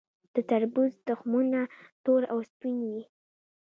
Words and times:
د 0.33 0.35
تربوز 0.49 0.91
تخمونه 1.07 1.59
تور 2.03 2.21
او 2.33 2.39
سپین 2.51 2.77
وي. 2.89 3.03